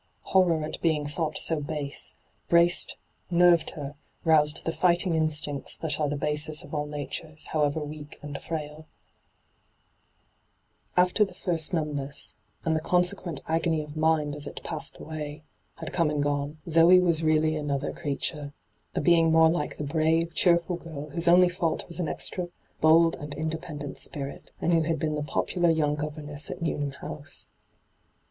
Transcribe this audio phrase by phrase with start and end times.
[0.23, 2.15] Horror at being thought so base
[2.49, 2.95] braced,
[3.29, 3.93] nerved her,
[4.23, 8.85] roused the fighting instincts that are the basis of all natures, however weak and firaiL
[10.97, 12.33] After the first numbness—
[12.65, 15.43] and the con sequent agony of mind as it passed away—
[15.77, 18.53] had come and gone, Zoe was really another ENTRAPPED 279 creature—
[18.95, 22.49] a being more like the brave, cheerful girl, whose only fault was an extra
[22.79, 26.91] bold and independent spirit, and who had been the popular young govemesa at Newn ham
[27.01, 27.51] House.